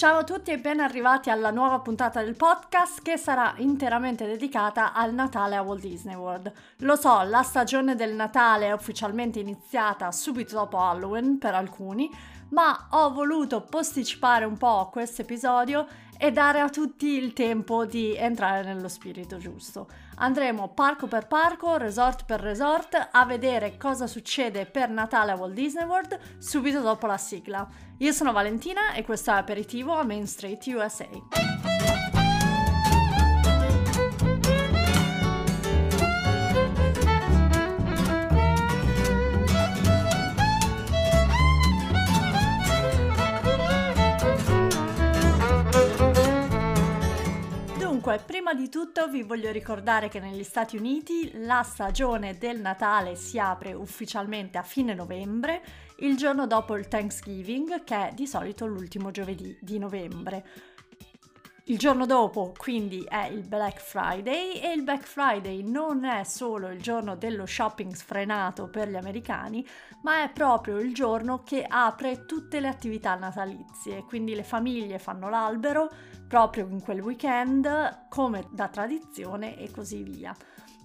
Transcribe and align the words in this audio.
Ciao 0.00 0.20
a 0.20 0.24
tutti 0.24 0.50
e 0.50 0.58
ben 0.58 0.80
arrivati 0.80 1.28
alla 1.28 1.50
nuova 1.50 1.80
puntata 1.80 2.22
del 2.22 2.34
podcast 2.34 3.02
che 3.02 3.18
sarà 3.18 3.52
interamente 3.58 4.24
dedicata 4.24 4.94
al 4.94 5.12
Natale 5.12 5.56
a 5.56 5.60
Walt 5.60 5.82
Disney 5.82 6.14
World. 6.14 6.50
Lo 6.78 6.96
so, 6.96 7.20
la 7.20 7.42
stagione 7.42 7.94
del 7.94 8.14
Natale 8.14 8.68
è 8.68 8.72
ufficialmente 8.72 9.40
iniziata 9.40 10.10
subito 10.10 10.54
dopo 10.54 10.78
Halloween 10.78 11.36
per 11.36 11.54
alcuni, 11.54 12.10
ma 12.48 12.86
ho 12.92 13.12
voluto 13.12 13.60
posticipare 13.60 14.46
un 14.46 14.56
po' 14.56 14.88
questo 14.90 15.20
episodio 15.20 15.86
e 16.16 16.32
dare 16.32 16.60
a 16.60 16.70
tutti 16.70 17.06
il 17.06 17.34
tempo 17.34 17.84
di 17.84 18.14
entrare 18.14 18.62
nello 18.62 18.88
spirito 18.88 19.36
giusto. 19.36 19.86
Andremo 20.16 20.68
parco 20.68 21.08
per 21.08 21.26
parco, 21.26 21.76
resort 21.76 22.24
per 22.24 22.40
resort 22.40 23.08
a 23.10 23.24
vedere 23.26 23.76
cosa 23.76 24.06
succede 24.06 24.64
per 24.64 24.88
Natale 24.88 25.32
a 25.32 25.36
Walt 25.36 25.52
Disney 25.52 25.84
World 25.84 26.18
subito 26.38 26.80
dopo 26.80 27.06
la 27.06 27.18
sigla. 27.18 27.68
Io 28.02 28.12
sono 28.12 28.32
Valentina 28.32 28.94
e 28.94 29.04
questo 29.04 29.30
è 29.30 29.34
Aperitivo 29.34 29.92
a 29.92 30.04
Main 30.04 30.26
Street 30.26 30.64
USA. 30.68 31.06
Dunque, 47.76 48.22
prima 48.24 48.54
di 48.54 48.70
tutto 48.70 49.08
vi 49.08 49.22
voglio 49.22 49.52
ricordare 49.52 50.08
che 50.08 50.20
negli 50.20 50.42
Stati 50.42 50.78
Uniti 50.78 51.32
la 51.44 51.62
stagione 51.62 52.38
del 52.38 52.58
Natale 52.58 53.14
si 53.14 53.38
apre 53.38 53.74
ufficialmente 53.74 54.56
a 54.56 54.62
fine 54.62 54.94
novembre, 54.94 55.62
il 56.00 56.16
giorno 56.16 56.46
dopo 56.46 56.76
il 56.76 56.88
Thanksgiving, 56.88 57.84
che 57.84 58.08
è 58.08 58.12
di 58.12 58.26
solito 58.26 58.66
l'ultimo 58.66 59.10
giovedì 59.10 59.56
di 59.60 59.78
novembre. 59.78 60.44
Il 61.64 61.78
giorno 61.78 62.04
dopo 62.04 62.52
quindi 62.56 63.04
è 63.04 63.26
il 63.26 63.46
Black 63.46 63.80
Friday 63.80 64.54
e 64.54 64.72
il 64.72 64.82
Black 64.82 65.04
Friday 65.04 65.62
non 65.62 66.04
è 66.04 66.24
solo 66.24 66.68
il 66.68 66.82
giorno 66.82 67.14
dello 67.14 67.46
shopping 67.46 67.92
sfrenato 67.94 68.68
per 68.68 68.88
gli 68.88 68.96
americani, 68.96 69.64
ma 70.02 70.24
è 70.24 70.30
proprio 70.30 70.78
il 70.78 70.92
giorno 70.92 71.44
che 71.44 71.64
apre 71.64 72.24
tutte 72.24 72.58
le 72.58 72.66
attività 72.66 73.14
natalizie, 73.14 74.02
quindi 74.04 74.34
le 74.34 74.42
famiglie 74.42 74.98
fanno 74.98 75.28
l'albero 75.28 75.90
proprio 76.26 76.66
in 76.66 76.80
quel 76.82 77.00
weekend 77.00 78.06
come 78.08 78.48
da 78.50 78.66
tradizione 78.66 79.56
e 79.56 79.70
così 79.70 80.02
via. 80.02 80.34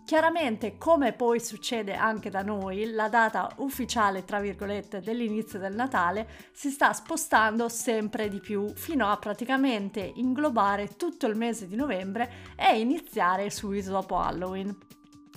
Chiaramente, 0.06 0.78
come 0.78 1.14
poi 1.14 1.40
succede 1.40 1.96
anche 1.96 2.30
da 2.30 2.44
noi, 2.44 2.92
la 2.92 3.10
data 3.10 3.52
ufficiale, 3.58 4.24
tra 4.24 4.40
virgolette, 4.40 5.02
dell'inizio 5.02 5.58
del 5.58 5.74
Natale 5.74 6.30
si 6.52 6.70
sta 6.70 6.94
spostando 6.94 7.68
sempre 7.70 8.30
di 8.30 8.40
più 8.40 8.72
fino 8.76 9.10
a 9.10 9.18
praticamente 9.18 10.00
inglobare 10.02 10.96
tutto 10.96 11.26
il 11.26 11.36
mese 11.36 11.68
di 11.68 11.76
novembre 11.76 12.32
e 12.56 12.80
iniziare 12.80 13.50
subito 13.50 13.90
dopo 13.90 14.20
Halloween. 14.20 14.78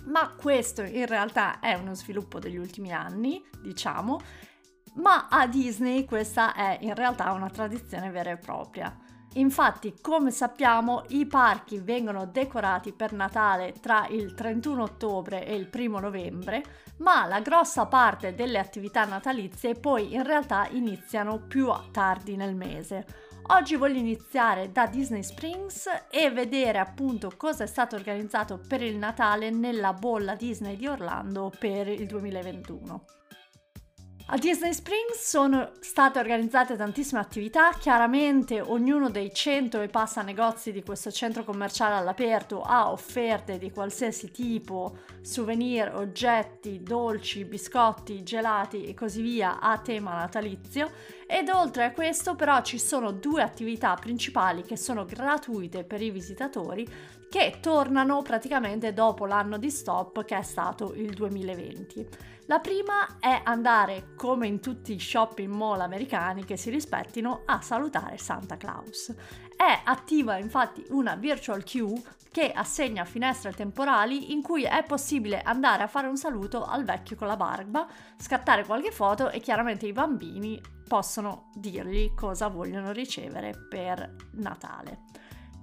Ma 0.04 0.34
questo 0.38 0.82
in 0.82 1.06
realtà 1.06 1.60
è 1.60 1.72
uno 1.72 1.94
sviluppo 1.94 2.38
degli 2.38 2.58
ultimi 2.58 2.92
anni, 2.92 3.42
diciamo, 3.62 4.20
ma 4.96 5.28
a 5.30 5.46
Disney 5.46 6.04
questa 6.04 6.52
è 6.54 6.76
in 6.82 6.94
realtà 6.94 7.32
una 7.32 7.48
tradizione 7.48 8.10
vera 8.10 8.32
e 8.32 8.36
propria. 8.36 8.94
Infatti, 9.38 9.94
come 10.00 10.32
sappiamo, 10.32 11.04
i 11.08 11.24
parchi 11.24 11.78
vengono 11.78 12.26
decorati 12.26 12.92
per 12.92 13.12
Natale 13.12 13.74
tra 13.80 14.08
il 14.08 14.34
31 14.34 14.82
ottobre 14.82 15.46
e 15.46 15.54
il 15.54 15.68
1 15.72 16.00
novembre, 16.00 16.62
ma 16.98 17.24
la 17.24 17.40
grossa 17.40 17.86
parte 17.86 18.34
delle 18.34 18.58
attività 18.58 19.04
natalizie 19.04 19.74
poi 19.74 20.14
in 20.14 20.24
realtà 20.24 20.66
iniziano 20.70 21.38
più 21.46 21.70
tardi 21.92 22.34
nel 22.34 22.56
mese. 22.56 23.06
Oggi 23.50 23.76
voglio 23.76 23.98
iniziare 23.98 24.72
da 24.72 24.86
Disney 24.86 25.22
Springs 25.22 25.88
e 26.10 26.30
vedere 26.30 26.78
appunto 26.78 27.32
cosa 27.36 27.62
è 27.62 27.66
stato 27.68 27.94
organizzato 27.94 28.60
per 28.66 28.82
il 28.82 28.96
Natale 28.96 29.50
nella 29.50 29.92
bolla 29.92 30.34
Disney 30.34 30.76
di 30.76 30.88
Orlando 30.88 31.52
per 31.56 31.86
il 31.86 32.06
2021. 32.06 33.17
A 34.30 34.36
Disney 34.36 34.74
Springs 34.74 35.26
sono 35.26 35.70
state 35.80 36.18
organizzate 36.18 36.76
tantissime 36.76 37.18
attività, 37.18 37.70
chiaramente 37.70 38.60
ognuno 38.60 39.08
dei 39.08 39.32
100 39.32 39.80
e 39.80 39.88
passa 39.88 40.20
negozi 40.20 40.70
di 40.70 40.82
questo 40.82 41.10
centro 41.10 41.44
commerciale 41.44 41.94
all'aperto 41.94 42.60
ha 42.60 42.90
offerte 42.90 43.56
di 43.56 43.70
qualsiasi 43.70 44.30
tipo, 44.30 44.98
souvenir, 45.22 45.94
oggetti, 45.94 46.82
dolci, 46.82 47.46
biscotti, 47.46 48.22
gelati 48.22 48.84
e 48.84 48.92
così 48.92 49.22
via 49.22 49.60
a 49.60 49.78
tema 49.78 50.12
natalizio 50.12 50.90
ed 51.30 51.50
oltre 51.50 51.84
a 51.84 51.92
questo 51.92 52.34
però 52.34 52.62
ci 52.62 52.78
sono 52.78 53.12
due 53.12 53.42
attività 53.42 53.94
principali 53.96 54.62
che 54.62 54.78
sono 54.78 55.04
gratuite 55.04 55.84
per 55.84 56.00
i 56.00 56.10
visitatori 56.10 56.88
che 57.28 57.58
tornano 57.60 58.22
praticamente 58.22 58.94
dopo 58.94 59.26
l'anno 59.26 59.58
di 59.58 59.70
stop 59.70 60.24
che 60.24 60.38
è 60.38 60.42
stato 60.42 60.94
il 60.94 61.12
2020. 61.12 62.08
La 62.46 62.60
prima 62.60 63.18
è 63.20 63.42
andare, 63.44 64.14
come 64.16 64.46
in 64.46 64.60
tutti 64.60 64.94
i 64.94 64.98
shopping 64.98 65.52
mall 65.52 65.80
americani 65.80 66.46
che 66.46 66.56
si 66.56 66.70
rispettino, 66.70 67.42
a 67.44 67.60
salutare 67.60 68.16
Santa 68.16 68.56
Claus. 68.56 69.14
È 69.54 69.82
attiva 69.84 70.38
infatti 70.38 70.82
una 70.88 71.14
virtual 71.14 71.62
queue 71.62 72.00
che 72.32 72.52
assegna 72.52 73.04
finestre 73.04 73.52
temporali 73.52 74.32
in 74.32 74.40
cui 74.40 74.62
è 74.62 74.82
possibile 74.82 75.42
andare 75.42 75.82
a 75.82 75.88
fare 75.88 76.06
un 76.06 76.16
saluto 76.16 76.64
al 76.64 76.84
vecchio 76.84 77.16
con 77.16 77.26
la 77.26 77.36
barba, 77.36 77.86
scattare 78.16 78.64
qualche 78.64 78.92
foto 78.92 79.28
e 79.28 79.40
chiaramente 79.40 79.86
i 79.86 79.92
bambini 79.92 80.76
possono 80.88 81.50
dirgli 81.54 82.12
cosa 82.14 82.48
vogliono 82.48 82.90
ricevere 82.90 83.54
per 83.68 84.16
Natale. 84.32 85.04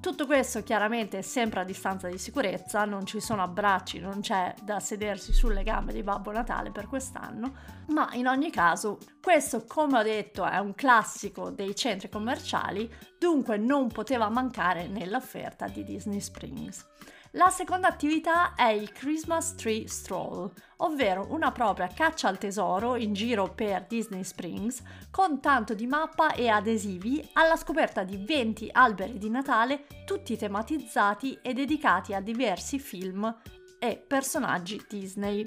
Tutto 0.05 0.27
questo 0.27 0.61
chiaramente 0.61 1.17
è 1.17 1.21
sempre 1.23 1.61
a 1.61 1.63
distanza 1.63 2.07
di 2.07 2.19
sicurezza, 2.19 2.85
non 2.85 3.07
ci 3.07 3.19
sono 3.19 3.41
abbracci, 3.41 3.99
non 3.99 4.21
c'è 4.21 4.53
da 4.61 4.79
sedersi 4.79 5.33
sulle 5.33 5.63
gambe 5.63 5.93
di 5.93 6.03
Babbo 6.03 6.31
Natale 6.31 6.69
per 6.69 6.85
quest'anno, 6.85 7.55
ma 7.87 8.09
in 8.13 8.27
ogni 8.27 8.51
caso 8.51 8.99
questo 9.19 9.65
come 9.65 9.97
ho 9.97 10.03
detto 10.03 10.45
è 10.45 10.59
un 10.59 10.75
classico 10.75 11.49
dei 11.49 11.75
centri 11.75 12.07
commerciali, 12.07 12.87
dunque 13.17 13.57
non 13.57 13.87
poteva 13.87 14.29
mancare 14.29 14.87
nell'offerta 14.87 15.67
di 15.67 15.83
Disney 15.83 16.21
Springs. 16.21 16.85
La 17.35 17.49
seconda 17.49 17.89
attività 17.89 18.55
è 18.55 18.69
il 18.69 18.93
Christmas 18.93 19.55
Tree 19.55 19.89
Stroll, 19.89 20.49
ovvero 20.77 21.27
una 21.31 21.51
propria 21.51 21.87
caccia 21.93 22.29
al 22.29 22.37
tesoro 22.37 22.95
in 22.95 23.11
giro 23.11 23.53
per 23.53 23.87
Disney 23.89 24.23
Springs 24.23 24.81
con 25.11 25.41
tanto 25.41 25.73
di 25.73 25.85
mappa 25.85 26.33
e 26.33 26.47
adesivi 26.47 27.27
alla 27.33 27.57
scoperta 27.57 28.05
di 28.05 28.15
20 28.15 28.69
alberi 28.71 29.17
di 29.17 29.29
Natale 29.29 29.85
tutti 30.05 30.37
tematizzati 30.37 31.37
e 31.41 31.51
dedicati 31.51 32.13
a 32.13 32.21
diversi 32.21 32.79
film 32.79 33.37
e 33.79 33.97
personaggi 33.97 34.81
Disney. 34.87 35.45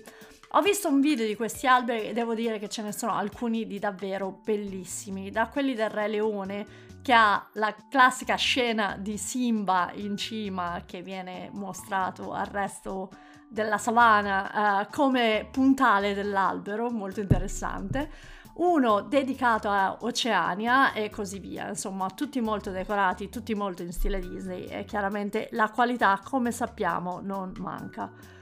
Ho 0.53 0.63
visto 0.63 0.89
un 0.89 1.03
video 1.03 1.27
di 1.27 1.37
questi 1.37 1.67
alberi 1.67 2.09
e 2.09 2.13
devo 2.15 2.35
dire 2.35 2.59
che 2.59 2.71
ce 2.71 2.81
ne 2.81 2.91
sono 2.91 3.13
alcuni 3.13 3.67
di 3.67 3.79
davvero 3.79 4.41
bellissimi, 4.43 5.31
da 5.31 5.49
quelli 5.49 5.75
del 5.75 5.91
Re 5.91 6.09
Leone 6.09 6.67
che 7.03 7.13
ha 7.13 7.47
la 7.55 7.77
classica 7.91 8.35
scena 8.37 8.97
di 8.99 9.19
Simba 9.19 9.91
in 9.93 10.17
cima 10.17 10.85
che 10.87 11.03
viene 11.03 11.51
mostrato 11.53 12.33
al 12.33 12.47
resto 12.47 13.11
della 13.47 13.77
savana 13.77 14.81
uh, 14.81 14.87
come 14.91 15.47
puntale 15.53 16.15
dell'albero, 16.15 16.91
molto 16.91 17.21
interessante. 17.21 18.11
Uno 18.55 19.03
dedicato 19.03 19.69
a 19.69 19.99
Oceania 20.01 20.95
e 20.95 21.11
così 21.11 21.41
via, 21.41 21.69
insomma, 21.69 22.09
tutti 22.09 22.41
molto 22.41 22.71
decorati, 22.71 23.29
tutti 23.29 23.55
molto 23.55 23.83
in 23.83 23.93
stile 23.93 24.19
Disney 24.19 24.65
e 24.65 24.85
chiaramente 24.87 25.51
la 25.53 25.69
qualità, 25.69 26.19
come 26.25 26.53
sappiamo, 26.53 27.21
non 27.21 27.53
manca. 27.59 28.38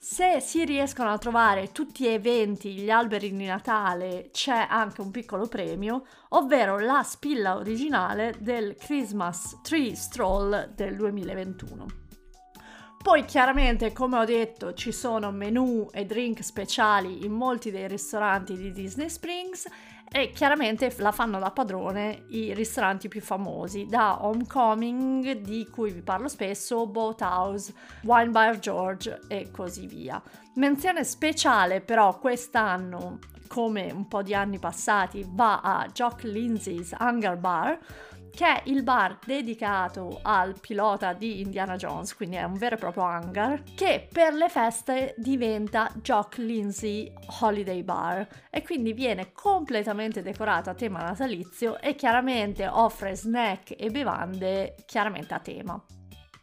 Se 0.00 0.38
si 0.38 0.64
riescono 0.64 1.10
a 1.10 1.18
trovare 1.18 1.72
tutti 1.72 2.04
gli 2.04 2.06
eventi, 2.06 2.72
gli 2.74 2.88
alberi 2.88 3.36
di 3.36 3.46
Natale, 3.46 4.28
c'è 4.30 4.64
anche 4.70 5.00
un 5.00 5.10
piccolo 5.10 5.48
premio, 5.48 6.04
ovvero 6.30 6.78
la 6.78 7.02
spilla 7.02 7.56
originale 7.56 8.36
del 8.38 8.76
Christmas 8.76 9.58
Tree 9.60 9.96
Stroll 9.96 10.72
del 10.76 10.94
2021. 10.94 11.86
Poi 13.02 13.24
chiaramente, 13.24 13.92
come 13.92 14.18
ho 14.18 14.24
detto, 14.24 14.72
ci 14.72 14.92
sono 14.92 15.32
menù 15.32 15.88
e 15.92 16.04
drink 16.04 16.44
speciali 16.44 17.24
in 17.24 17.32
molti 17.32 17.72
dei 17.72 17.88
ristoranti 17.88 18.56
di 18.56 18.70
Disney 18.70 19.08
Springs 19.08 19.66
e 20.10 20.30
chiaramente 20.32 20.92
la 20.98 21.12
fanno 21.12 21.38
da 21.38 21.50
padrone 21.50 22.24
i 22.28 22.54
ristoranti 22.54 23.08
più 23.08 23.20
famosi, 23.20 23.86
da 23.86 24.24
Homecoming, 24.24 25.32
di 25.40 25.68
cui 25.70 25.90
vi 25.90 26.02
parlo 26.02 26.28
spesso, 26.28 26.86
Boathouse, 26.86 27.74
Wine 28.02 28.30
Bar 28.30 28.58
George 28.58 29.20
e 29.28 29.50
così 29.50 29.86
via. 29.86 30.20
Menzione 30.54 31.04
speciale 31.04 31.80
però 31.80 32.18
quest'anno, 32.18 33.18
come 33.46 33.90
un 33.90 34.08
po' 34.08 34.22
di 34.22 34.34
anni 34.34 34.58
passati, 34.58 35.26
va 35.28 35.60
a 35.60 35.86
Jock 35.92 36.24
Lindsay's 36.24 36.94
Hunger 36.98 37.36
Bar, 37.36 37.78
che 38.38 38.46
è 38.46 38.62
il 38.66 38.84
bar 38.84 39.18
dedicato 39.26 40.20
al 40.22 40.60
pilota 40.60 41.12
di 41.12 41.40
Indiana 41.40 41.74
Jones, 41.74 42.14
quindi 42.14 42.36
è 42.36 42.44
un 42.44 42.54
vero 42.54 42.76
e 42.76 42.78
proprio 42.78 43.02
hangar, 43.02 43.64
che 43.74 44.06
per 44.12 44.32
le 44.32 44.48
feste 44.48 45.16
diventa 45.16 45.90
Jock 46.00 46.36
Lindsay 46.36 47.12
Holiday 47.40 47.82
Bar 47.82 48.28
e 48.48 48.62
quindi 48.62 48.92
viene 48.92 49.32
completamente 49.32 50.22
decorato 50.22 50.70
a 50.70 50.74
tema 50.74 51.02
natalizio 51.02 51.80
e 51.80 51.96
chiaramente 51.96 52.68
offre 52.68 53.16
snack 53.16 53.74
e 53.76 53.90
bevande 53.90 54.76
chiaramente 54.86 55.34
a 55.34 55.40
tema. 55.40 55.84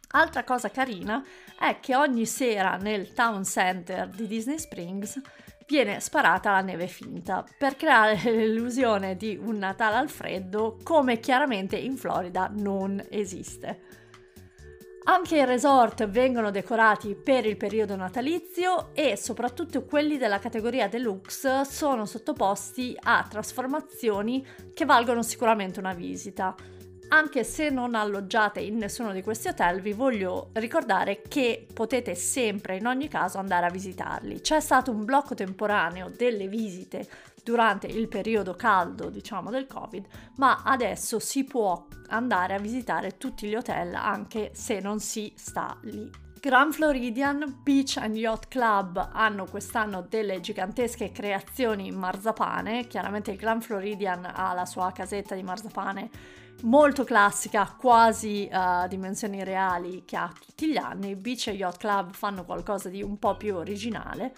Altra 0.08 0.44
cosa 0.44 0.70
carina 0.70 1.24
è 1.58 1.80
che 1.80 1.96
ogni 1.96 2.26
sera 2.26 2.76
nel 2.76 3.14
town 3.14 3.42
center 3.42 4.06
di 4.08 4.26
Disney 4.26 4.58
Springs 4.58 5.18
viene 5.66 6.00
sparata 6.00 6.52
la 6.52 6.60
neve 6.60 6.86
finta 6.86 7.44
per 7.58 7.76
creare 7.76 8.18
l'illusione 8.30 9.16
di 9.16 9.38
un 9.40 9.58
Natale 9.58 9.96
al 9.96 10.08
freddo 10.08 10.78
come 10.82 11.18
chiaramente 11.18 11.76
in 11.76 11.96
Florida 11.96 12.50
non 12.52 13.02
esiste. 13.10 14.04
Anche 15.08 15.36
i 15.36 15.44
resort 15.44 16.08
vengono 16.08 16.50
decorati 16.50 17.14
per 17.14 17.46
il 17.46 17.56
periodo 17.56 17.94
natalizio 17.94 18.92
e 18.92 19.16
soprattutto 19.16 19.84
quelli 19.84 20.18
della 20.18 20.40
categoria 20.40 20.88
deluxe 20.88 21.64
sono 21.64 22.06
sottoposti 22.06 22.96
a 23.04 23.24
trasformazioni 23.28 24.44
che 24.74 24.84
valgono 24.84 25.22
sicuramente 25.22 25.78
una 25.78 25.92
visita. 25.92 26.56
Anche 27.08 27.44
se 27.44 27.70
non 27.70 27.94
alloggiate 27.94 28.58
in 28.60 28.78
nessuno 28.78 29.12
di 29.12 29.22
questi 29.22 29.46
hotel, 29.46 29.80
vi 29.80 29.92
voglio 29.92 30.50
ricordare 30.54 31.22
che 31.22 31.66
potete 31.72 32.16
sempre, 32.16 32.76
in 32.76 32.86
ogni 32.86 33.06
caso, 33.06 33.38
andare 33.38 33.66
a 33.66 33.70
visitarli. 33.70 34.40
C'è 34.40 34.58
stato 34.58 34.90
un 34.90 35.04
blocco 35.04 35.34
temporaneo 35.34 36.10
delle 36.10 36.48
visite 36.48 37.08
durante 37.44 37.86
il 37.86 38.08
periodo 38.08 38.54
caldo, 38.54 39.08
diciamo, 39.08 39.50
del 39.50 39.68
Covid, 39.68 40.04
ma 40.36 40.62
adesso 40.64 41.20
si 41.20 41.44
può 41.44 41.86
andare 42.08 42.54
a 42.54 42.58
visitare 42.58 43.16
tutti 43.16 43.46
gli 43.46 43.54
hotel 43.54 43.94
anche 43.94 44.50
se 44.54 44.80
non 44.80 44.98
si 44.98 45.32
sta 45.36 45.78
lì. 45.82 46.10
Grand 46.40 46.72
Floridian 46.72 47.60
Beach 47.62 47.98
and 47.98 48.16
Yacht 48.16 48.48
Club 48.48 49.10
hanno 49.12 49.46
quest'anno 49.46 50.04
delle 50.08 50.40
gigantesche 50.40 51.10
creazioni 51.10 51.86
in 51.86 51.96
marzapane. 51.96 52.86
Chiaramente 52.86 53.30
il 53.30 53.36
Grand 53.36 53.62
Floridian 53.62 54.30
ha 54.32 54.52
la 54.52 54.66
sua 54.66 54.92
casetta 54.92 55.34
di 55.34 55.42
marzapane 55.42 56.10
molto 56.62 57.04
classica, 57.04 57.74
quasi 57.78 58.48
uh, 58.50 58.86
dimensioni 58.88 59.44
reali 59.44 60.04
che 60.04 60.16
ha 60.16 60.32
tutti 60.44 60.70
gli 60.70 60.76
anni. 60.76 61.14
Beach 61.14 61.48
e 61.48 61.52
Yacht 61.52 61.78
Club 61.78 62.12
fanno 62.12 62.44
qualcosa 62.44 62.88
di 62.88 63.02
un 63.02 63.18
po' 63.18 63.36
più 63.36 63.56
originale. 63.56 64.34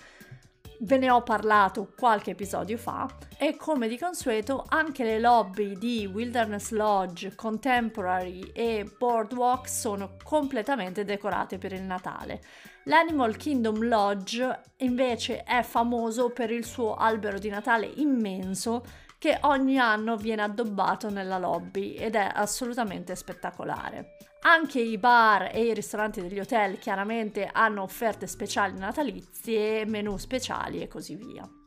Ve 0.81 0.97
ne 0.97 1.11
ho 1.11 1.25
parlato 1.25 1.93
qualche 1.97 2.31
episodio 2.31 2.79
fa 2.79 3.09
e 3.37 3.57
come 3.57 3.89
di 3.89 3.99
consueto 3.99 4.65
anche 4.69 5.03
le 5.03 5.19
lobby 5.19 5.77
di 5.77 6.07
Wilderness 6.07 6.71
Lodge, 6.71 7.35
Contemporary 7.35 8.53
e 8.53 8.89
Boardwalk 8.97 9.69
sono 9.69 10.17
completamente 10.23 11.05
decorate 11.05 11.59
per 11.59 11.73
il 11.73 11.83
Natale. 11.83 12.41
L'Animal 12.85 13.37
Kingdom 13.37 13.83
Lodge 13.89 14.61
invece 14.77 15.43
è 15.43 15.63
famoso 15.63 16.31
per 16.31 16.53
il 16.53 16.65
suo 16.65 16.95
albero 16.95 17.41
di 17.41 17.49
Natale 17.49 17.91
immenso 17.97 18.85
che 19.19 19.39
ogni 19.43 19.79
anno 19.79 20.17
viene 20.17 20.43
addobbato 20.43 21.11
nella 21.11 21.39
lobby 21.39 21.95
ed 21.95 22.15
è 22.15 22.31
assolutamente 22.33 23.17
spettacolare. 23.17 24.17
Anche 24.43 24.81
i 24.81 24.97
bar 24.97 25.51
e 25.53 25.65
i 25.65 25.75
ristoranti 25.75 26.23
degli 26.23 26.39
hotel 26.39 26.79
chiaramente 26.79 27.51
hanno 27.53 27.83
offerte 27.83 28.29
speciali 28.29 28.79
natalizie, 28.79 29.85
menù 29.85 30.17
speciali 30.17 30.81
e 30.81 30.87
così 30.87 31.17
via. 31.17 31.58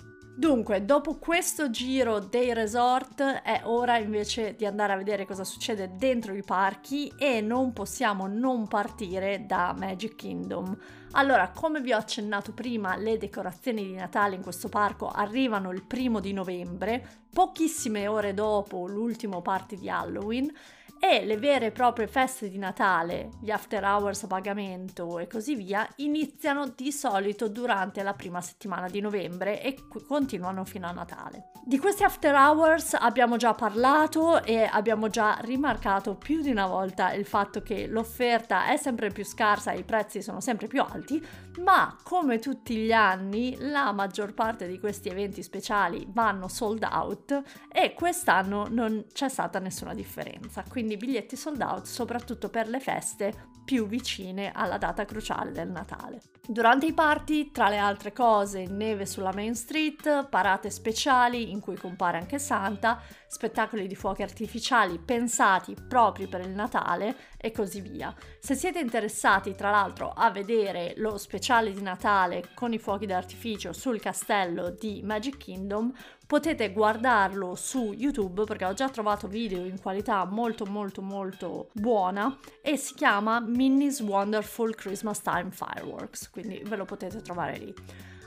Dunque, 0.42 0.84
dopo 0.86 1.18
questo 1.18 1.70
giro 1.70 2.18
dei 2.18 2.52
resort 2.56 3.22
è 3.22 3.62
ora 3.66 4.00
invece 4.00 4.56
di 4.56 4.66
andare 4.66 4.92
a 4.92 4.98
vedere 4.98 5.28
cosa 5.28 5.44
succede 5.44 5.92
dentro 5.98 6.34
i 6.34 6.42
parchi 6.42 7.14
e 7.16 7.42
non 7.42 7.74
possiamo 7.74 8.26
non 8.26 8.68
partire 8.68 9.46
da 9.46 9.72
Magic 9.78 10.16
Kingdom. 10.16 10.76
Allora, 11.12 11.50
come 11.50 11.80
vi 11.80 11.94
ho 11.94 11.98
accennato 11.98 12.54
prima, 12.54 12.96
le 12.96 13.20
decorazioni 13.20 13.86
di 13.86 13.94
Natale 13.94 14.34
in 14.34 14.42
questo 14.42 14.68
parco 14.68 15.10
arrivano 15.10 15.72
il 15.72 15.84
primo 15.84 16.20
di 16.20 16.34
novembre, 16.34 17.06
pochissime 17.32 18.08
ore 18.08 18.34
dopo 18.34 18.88
l'ultimo 18.88 19.44
party 19.44 19.78
di 19.78 19.92
Halloween 19.92 20.52
e 21.04 21.26
le 21.26 21.38
vere 21.38 21.66
e 21.66 21.72
proprie 21.72 22.06
feste 22.06 22.48
di 22.48 22.60
Natale, 22.60 23.32
gli 23.42 23.50
after 23.50 23.84
hours 23.84 24.22
a 24.22 24.28
pagamento 24.28 25.18
e 25.18 25.26
così 25.26 25.56
via, 25.56 25.88
iniziano 25.96 26.68
di 26.68 26.92
solito 26.92 27.48
durante 27.50 28.04
la 28.04 28.14
prima 28.14 28.40
settimana 28.40 28.88
di 28.88 29.02
novembre 29.02 29.64
e 29.64 29.76
continuano 30.06 30.64
fino 30.64 30.86
a 30.86 30.92
Natale. 30.92 31.50
Di 31.64 31.78
questi 31.78 32.04
after 32.04 32.34
hours 32.34 32.96
abbiamo 32.96 33.38
già 33.38 33.54
parlato 33.54 34.44
e 34.44 34.64
abbiamo 34.64 35.10
già 35.10 35.38
rimarcato 35.42 36.16
più 36.16 36.42
di 36.42 36.50
una 36.50 36.66
volta 36.66 37.14
il 37.14 37.24
fatto 37.24 37.62
che 37.62 37.86
l'offerta 37.86 38.66
è 38.66 38.78
sempre 38.78 39.12
più 39.12 39.24
scarsa 39.24 39.72
e 39.72 39.78
i 39.78 39.84
prezzi 39.84 40.24
sono 40.24 40.42
sempre 40.42 40.66
più 40.66 40.82
alti, 40.82 41.24
ma 41.60 41.96
come 42.02 42.40
tutti 42.40 42.76
gli 42.76 42.92
anni 42.92 43.56
la 43.60 43.92
maggior 43.92 44.34
parte 44.34 44.68
di 44.68 44.80
questi 44.80 45.10
eventi 45.10 45.44
speciali 45.44 46.04
vanno 46.10 46.48
sold 46.48 46.82
out 46.82 47.42
e 47.72 47.94
quest'anno 47.94 48.66
non 48.68 49.06
c'è 49.14 49.30
stata 49.30 49.60
nessuna 49.60 49.94
differenza. 49.94 50.64
Quindi 50.68 50.98
biglietti 50.98 51.36
sold 51.36 51.62
out 51.62 51.86
soprattutto 51.86 52.50
per 52.50 52.70
le 52.70 52.80
feste 52.80 53.50
più 53.64 53.88
vicine 53.88 54.52
alla 54.54 54.78
data 54.78 55.06
cruciale 55.06 55.52
del 55.52 55.70
Natale. 55.70 56.22
Durante 56.46 56.86
i 56.88 56.94
party, 56.94 57.52
tra 57.52 57.70
le 57.70 57.78
altre 57.78 58.12
cose, 58.12 58.66
neve 58.66 59.06
sulla 59.06 59.32
Main 59.34 59.56
Street, 59.56 60.28
parate 60.28 60.70
speciali 60.70 61.52
in 61.52 61.60
cui 61.60 61.76
compare 61.76 62.18
anche 62.18 62.40
Santa, 62.40 63.02
spettacoli 63.32 63.88
di 63.88 63.96
fuochi 63.96 64.24
artificiali 64.24 65.00
pensati 65.00 65.74
proprio 65.88 66.28
per 66.28 66.42
il 66.42 66.50
Natale 66.50 67.16
e 67.38 67.54
così 67.54 67.80
via. 67.80 68.14
Se 68.40 68.56
siete 68.56 68.80
interessati, 68.80 69.56
tra 69.56 69.72
l'altro, 69.72 70.10
a 70.10 70.30
vedere 70.32 70.96
lo 70.98 71.18
speciale 71.18 71.72
di 71.72 71.82
Natale 71.82 72.50
con 72.54 72.74
i 72.74 72.78
fuochi 72.78 73.06
d'artificio 73.06 73.72
sul 73.72 74.02
castello 74.02 74.72
di 74.72 75.00
Magic 75.02 75.38
Kingdom, 75.38 75.94
potete 76.28 76.74
guardarlo 76.74 77.56
su 77.56 77.94
YouTube 77.94 78.44
perché 78.44 78.66
ho 78.66 78.74
già 78.74 78.90
trovato 78.90 79.30
video 79.30 79.64
in 79.64 79.80
qualità 79.80 80.26
molto 80.26 80.66
molto 80.66 81.02
molto 81.02 81.70
buona 81.72 82.38
e 82.62 82.76
si 82.76 82.94
chiama 82.96 83.40
Minnie's 83.40 84.02
Wonderful 84.02 84.76
Christmas 84.76 85.22
Time 85.22 85.52
Fireworks, 85.52 86.30
quindi 86.30 86.62
ve 86.66 86.76
lo 86.76 86.84
potete 86.84 87.22
trovare 87.22 87.58
lì. 87.58 87.74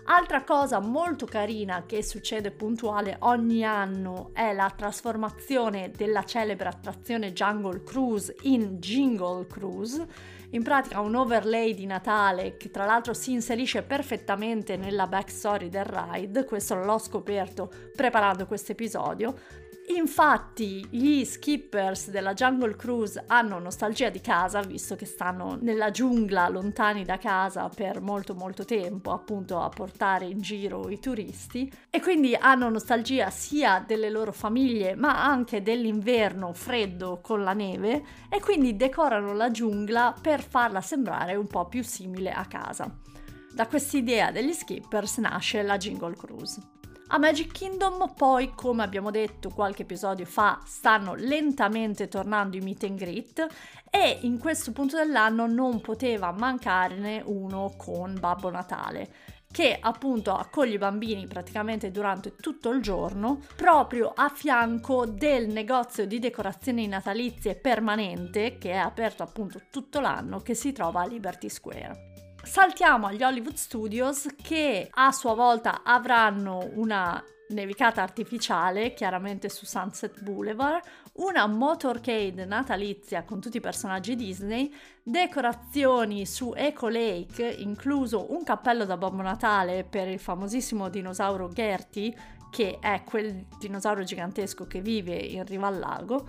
Altra 0.06 0.45
cosa 0.45 0.81
molto 0.81 1.25
carina 1.25 1.85
che 1.87 2.03
succede 2.03 2.51
puntuale 2.51 3.17
ogni 3.21 3.65
anno 3.65 4.31
è 4.35 4.53
la 4.53 4.71
trasformazione 4.77 5.91
della 5.97 6.25
celebre 6.25 6.69
attrazione 6.69 7.33
Jungle 7.33 7.83
Cruise 7.83 8.37
in 8.43 8.77
Jingle 8.81 9.47
Cruise. 9.47 10.06
In 10.51 10.62
pratica 10.62 11.01
un 11.01 11.15
overlay 11.15 11.73
di 11.73 11.87
Natale 11.87 12.59
che 12.59 12.71
tra 12.71 12.85
l'altro 12.85 13.15
si 13.15 13.33
inserisce 13.33 13.83
perfettamente 13.83 14.77
nella 14.77 15.06
backstory 15.06 15.71
del 15.71 15.87
ride, 15.87 16.45
questo 16.45 16.75
l'ho 16.75 16.99
scoperto 16.99 17.73
preparando 17.97 18.47
questo 18.47 18.73
episodio, 18.73 19.35
Infatti 19.87 20.87
gli 20.89 21.25
skippers 21.25 22.09
della 22.09 22.33
Jungle 22.33 22.75
Cruise 22.75 23.23
hanno 23.27 23.59
nostalgia 23.59 24.09
di 24.09 24.21
casa, 24.21 24.63
visto 24.63 24.97
che 24.97 25.05
stanno 25.05 25.58
nella 25.61 25.91
giungla 25.91 26.49
lontani 26.49 27.05
da 27.05 27.19
casa 27.19 27.69
per 27.69 28.01
molto 28.01 28.35
molto 28.35 28.65
tempo, 28.65 29.13
appunto 29.13 29.61
a 29.61 29.69
portare 29.69 30.25
in 30.25 30.41
giro 30.41 30.89
i 30.89 30.99
turisti, 30.99 31.70
e 31.91 32.01
quindi 32.01 32.35
hanno 32.35 32.70
nostalgia 32.70 33.29
sia 33.29 33.85
delle 33.87 34.08
loro 34.08 34.32
famiglie, 34.32 34.94
ma 34.94 35.23
anche 35.23 35.63
dell'inverno 35.63 36.55
freddo 36.55 37.20
con 37.20 37.43
la 37.43 37.53
neve, 37.53 38.03
e 38.31 38.41
quindi 38.41 38.77
decorano 38.77 39.35
la 39.35 39.51
giungla 39.51 40.15
per 40.19 40.43
farla 40.43 40.81
sembrare 40.81 41.35
un 41.35 41.47
po' 41.47 41.69
più 41.69 41.85
simile 41.85 42.32
a 42.32 42.47
casa. 42.47 42.91
Da 43.53 43.67
quest'idea 43.67 44.31
degli 44.31 44.53
skippers 44.53 45.19
nasce 45.19 45.63
la 45.63 45.77
Jingle 45.77 46.17
Cruise. 46.17 46.74
A 47.08 47.19
Magic 47.19 47.53
Kingdom 47.53 48.15
poi, 48.17 48.53
come 48.55 48.82
abbiamo 48.82 49.11
detto 49.11 49.51
qualche 49.51 49.82
episodio 49.82 50.25
fa, 50.25 50.61
stanno 50.65 51.15
lentamente 51.15 52.08
tornando 52.08 52.56
i 52.56 52.61
meet 52.61 52.84
and 52.84 52.99
greet 52.99 53.46
e 53.91 54.19
in 54.23 54.39
questo 54.39 54.73
punto 54.73 54.96
dell'anno 54.96 55.46
non 55.46 55.82
poteva 55.82 56.32
mancarne 56.32 57.23
uno 57.27 57.75
con 57.77 58.17
Babbo 58.19 58.51
Natale 58.51 59.32
che 59.55 59.79
appunto 59.79 60.34
accoglie 60.34 60.75
i 60.75 60.79
bambini 60.79 61.29
praticamente 61.29 61.93
durante 61.93 62.34
tutto 62.34 62.70
il 62.70 62.82
giorno, 62.82 63.41
proprio 63.55 64.13
a 64.13 64.29
fianco 64.29 65.06
del 65.06 65.46
negozio 65.46 66.06
di 66.06 66.19
decorazioni 66.19 66.89
natalizie 66.89 67.55
permanente 67.55 68.58
che 68.58 68.73
è 68.73 68.77
aperto 68.79 69.23
appunto 69.23 69.61
tutto 69.70 70.01
l'anno 70.01 70.41
che 70.41 70.55
si 70.55 70.73
trova 70.73 71.03
a 71.03 71.06
Liberty 71.06 71.49
Square. 71.49 72.14
Saltiamo 72.44 73.06
agli 73.06 73.22
Hollywood 73.22 73.55
Studios 73.55 74.29
che 74.41 74.89
a 74.91 75.13
sua 75.13 75.34
volta 75.34 75.81
avranno 75.82 76.70
una 76.74 77.22
nevicata 77.48 78.03
artificiale, 78.03 78.93
chiaramente 78.93 79.48
su 79.48 79.65
Sunset 79.65 80.22
Boulevard, 80.22 80.84
una 81.15 81.46
motorcade 81.46 82.44
natalizia 82.44 83.24
con 83.24 83.41
tutti 83.41 83.56
i 83.56 83.60
personaggi 83.60 84.15
Disney, 84.15 84.72
decorazioni 85.03 86.27
su 86.27 86.53
Eco 86.55 86.89
Lake, 86.89 87.46
incluso 87.46 88.32
un 88.32 88.44
cappello 88.44 88.84
da 88.84 88.98
Babbo 88.98 89.22
Natale 89.22 89.84
per 89.84 90.08
il 90.08 90.20
famosissimo 90.20 90.91
dinosauro 90.91 91.48
Gertie, 91.48 92.15
che 92.51 92.79
è 92.79 93.03
quel 93.05 93.46
dinosauro 93.58 94.05
gigantesco 94.05 94.67
che 94.67 94.81
vive 94.81 95.17
in 95.17 95.44
riva 95.46 95.67
al 95.67 95.79
lago, 95.79 96.29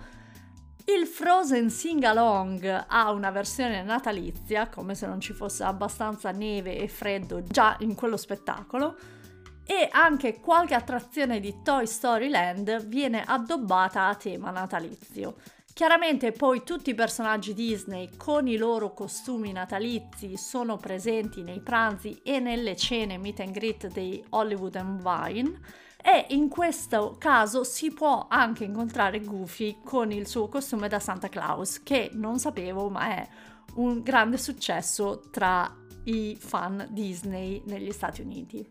Il 0.88 1.08
Frozen 1.08 1.68
Sing 1.68 2.04
Along 2.04 2.84
ha 2.86 3.10
una 3.10 3.32
versione 3.32 3.82
natalizia, 3.82 4.68
come 4.68 4.94
se 4.94 5.08
non 5.08 5.20
ci 5.20 5.32
fosse 5.32 5.64
abbastanza 5.64 6.30
neve 6.30 6.78
e 6.78 6.86
freddo 6.86 7.42
già 7.42 7.76
in 7.80 7.96
quello 7.96 8.16
spettacolo, 8.16 8.96
e 9.66 9.88
anche 9.90 10.38
qualche 10.38 10.74
attrazione 10.74 11.40
di 11.40 11.56
Toy 11.64 11.88
Story 11.88 12.28
Land 12.28 12.86
viene 12.86 13.24
addobbata 13.26 14.06
a 14.06 14.14
tema 14.14 14.52
natalizio. 14.52 15.38
Chiaramente 15.74 16.30
poi 16.30 16.62
tutti 16.62 16.90
i 16.90 16.94
personaggi 16.94 17.52
Disney 17.52 18.10
con 18.16 18.46
i 18.46 18.56
loro 18.56 18.94
costumi 18.94 19.50
natalizi 19.50 20.36
sono 20.36 20.76
presenti 20.76 21.42
nei 21.42 21.60
pranzi 21.60 22.20
e 22.22 22.38
nelle 22.38 22.76
cene 22.76 23.18
meet 23.18 23.40
and 23.40 23.50
greet 23.50 23.88
dei 23.88 24.24
Hollywood 24.30 24.76
and 24.76 25.02
Vine 25.02 25.60
e 26.06 26.26
in 26.36 26.48
questo 26.48 27.16
caso 27.18 27.64
si 27.64 27.92
può 27.92 28.28
anche 28.30 28.62
incontrare 28.62 29.18
Goofy 29.22 29.78
con 29.82 30.12
il 30.12 30.28
suo 30.28 30.46
costume 30.46 30.86
da 30.86 31.00
Santa 31.00 31.28
Claus 31.28 31.82
che 31.82 32.10
non 32.12 32.38
sapevo 32.38 32.88
ma 32.88 33.08
è 33.16 33.28
un 33.74 34.02
grande 34.02 34.38
successo 34.38 35.22
tra 35.32 35.68
i 36.04 36.36
fan 36.38 36.86
Disney 36.90 37.60
negli 37.66 37.90
Stati 37.90 38.20
Uniti. 38.20 38.64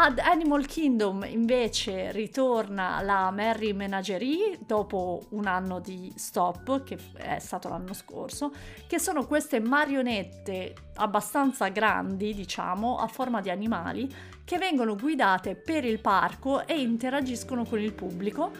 Ad 0.00 0.20
Animal 0.20 0.64
Kingdom 0.64 1.26
invece 1.28 2.12
ritorna 2.12 3.00
la 3.00 3.32
Merry 3.32 3.72
Menagerie 3.72 4.56
dopo 4.64 5.26
un 5.30 5.48
anno 5.48 5.80
di 5.80 6.12
stop, 6.14 6.84
che 6.84 6.96
è 7.14 7.40
stato 7.40 7.68
l'anno 7.68 7.92
scorso, 7.94 8.52
che 8.86 9.00
sono 9.00 9.26
queste 9.26 9.58
marionette 9.58 10.72
abbastanza 10.98 11.66
grandi, 11.66 12.32
diciamo, 12.32 12.96
a 12.98 13.08
forma 13.08 13.40
di 13.40 13.50
animali, 13.50 14.08
che 14.44 14.56
vengono 14.56 14.94
guidate 14.94 15.56
per 15.56 15.84
il 15.84 15.98
parco 15.98 16.64
e 16.64 16.80
interagiscono 16.80 17.64
con 17.64 17.80
il 17.80 17.92
pubblico 17.92 18.52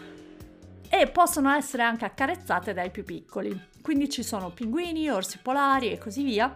e 0.89 1.07
possono 1.07 1.55
essere 1.55 1.83
anche 1.83 2.03
accarezzate 2.03 2.73
dai 2.73 2.91
più 2.91 3.05
piccoli. 3.05 3.67
Quindi 3.81 4.09
ci 4.09 4.23
sono 4.23 4.49
pinguini, 4.49 5.09
orsi 5.09 5.39
polari 5.41 5.89
e 5.89 5.97
così 5.99 6.21
via 6.21 6.53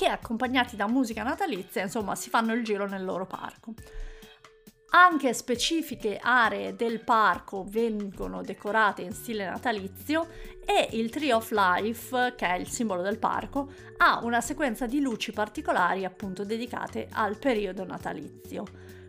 che 0.00 0.06
accompagnati 0.06 0.76
da 0.76 0.88
musica 0.88 1.22
natalizia, 1.22 1.82
insomma, 1.82 2.14
si 2.14 2.30
fanno 2.30 2.54
il 2.54 2.64
giro 2.64 2.88
nel 2.88 3.04
loro 3.04 3.26
parco. 3.26 3.74
Anche 4.92 5.34
specifiche 5.34 6.18
aree 6.18 6.74
del 6.74 7.04
parco 7.04 7.66
vengono 7.68 8.40
decorate 8.40 9.02
in 9.02 9.12
stile 9.12 9.44
natalizio 9.44 10.26
e 10.64 10.88
il 10.92 11.10
Tree 11.10 11.34
of 11.34 11.50
Life, 11.50 12.32
che 12.34 12.46
è 12.46 12.54
il 12.54 12.66
simbolo 12.66 13.02
del 13.02 13.18
parco, 13.18 13.70
ha 13.98 14.20
una 14.22 14.40
sequenza 14.40 14.86
di 14.86 15.02
luci 15.02 15.32
particolari 15.32 16.06
appunto 16.06 16.46
dedicate 16.46 17.06
al 17.12 17.36
periodo 17.36 17.84
natalizio. 17.84 18.64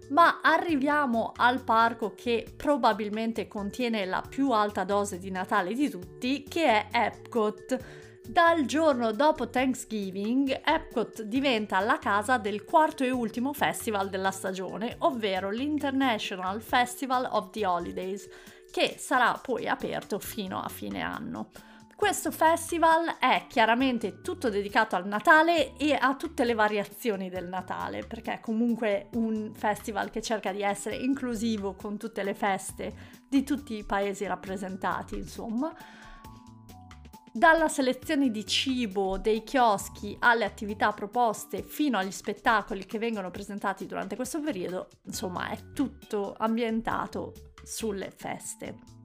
Ma 0.09 0.41
arriviamo 0.41 1.31
al 1.33 1.63
parco 1.63 2.15
che 2.15 2.53
probabilmente 2.53 3.47
contiene 3.47 4.03
la 4.03 4.21
più 4.27 4.51
alta 4.51 4.83
dose 4.83 5.19
di 5.19 5.31
Natale 5.31 5.73
di 5.73 5.89
tutti, 5.89 6.43
che 6.43 6.65
è 6.65 6.87
Epcot 6.91 8.09
dal 8.27 8.65
giorno 8.65 9.11
dopo 9.11 9.49
Thanksgiving, 9.49 10.61
Epcot 10.63 11.23
diventa 11.23 11.79
la 11.79 11.97
casa 11.97 12.37
del 12.37 12.63
quarto 12.63 13.03
e 13.03 13.09
ultimo 13.09 13.53
festival 13.53 14.09
della 14.09 14.31
stagione, 14.31 14.95
ovvero 14.99 15.49
l'International 15.49 16.61
Festival 16.61 17.27
of 17.31 17.49
the 17.49 17.65
Holidays, 17.65 18.29
che 18.71 18.95
sarà 18.97 19.39
poi 19.41 19.67
aperto 19.67 20.19
fino 20.19 20.61
a 20.61 20.69
fine 20.69 21.01
anno. 21.01 21.49
Questo 21.95 22.31
festival 22.31 23.17
è 23.19 23.45
chiaramente 23.47 24.21
tutto 24.21 24.49
dedicato 24.49 24.95
al 24.95 25.05
Natale 25.05 25.77
e 25.77 25.93
a 25.93 26.15
tutte 26.15 26.45
le 26.45 26.55
variazioni 26.55 27.29
del 27.29 27.47
Natale, 27.47 28.05
perché 28.05 28.33
è 28.33 28.39
comunque 28.39 29.09
un 29.13 29.51
festival 29.53 30.09
che 30.09 30.21
cerca 30.21 30.51
di 30.51 30.63
essere 30.63 30.95
inclusivo 30.95 31.75
con 31.75 31.97
tutte 31.97 32.23
le 32.23 32.33
feste 32.33 33.19
di 33.29 33.43
tutti 33.43 33.75
i 33.75 33.83
paesi 33.83 34.25
rappresentati, 34.25 35.15
insomma. 35.15 35.71
Dalla 37.33 37.69
selezione 37.69 38.29
di 38.29 38.45
cibo, 38.45 39.17
dei 39.17 39.43
chioschi 39.43 40.17
alle 40.19 40.43
attività 40.43 40.91
proposte 40.91 41.63
fino 41.63 41.97
agli 41.97 42.11
spettacoli 42.11 42.85
che 42.85 42.99
vengono 42.99 43.31
presentati 43.31 43.85
durante 43.85 44.17
questo 44.17 44.41
periodo, 44.41 44.89
insomma 45.05 45.47
è 45.47 45.71
tutto 45.71 46.35
ambientato 46.37 47.31
sulle 47.63 48.11
feste. 48.11 48.99